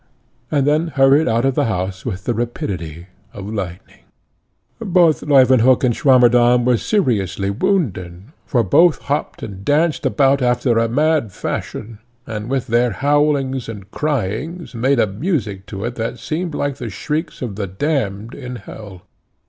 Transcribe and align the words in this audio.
and 0.49 0.65
then 0.65 0.87
hurried 0.87 1.27
out 1.27 1.45
of 1.45 1.53
the 1.53 1.65
house 1.65 2.03
with 2.03 2.23
the 2.23 2.33
rapidity 2.33 3.05
of 3.33 3.47
lightning. 3.53 3.99
Both 4.79 5.21
Leuwenhock 5.21 5.83
and 5.83 5.93
Swammerdamm 5.95 6.65
were 6.65 6.77
seriously 6.77 7.51
wounded, 7.51 8.23
for 8.47 8.63
both 8.63 9.03
hopped 9.03 9.43
and 9.43 9.63
danced 9.63 10.03
about 10.03 10.41
after 10.41 10.79
a 10.79 10.89
mad 10.89 11.31
fashion, 11.31 11.99
and 12.25 12.49
with 12.49 12.65
their 12.65 12.89
howlings 12.89 13.69
and 13.69 13.91
cryings 13.91 14.73
made 14.73 14.99
a 14.99 15.05
music 15.05 15.67
to 15.67 15.85
it 15.85 15.93
that 15.97 16.17
seemed 16.17 16.55
like 16.55 16.77
the 16.77 16.89
shrieks 16.89 17.43
of 17.43 17.55
the 17.55 17.67
damned 17.67 18.33
in 18.33 18.55
hell. 18.55 19.03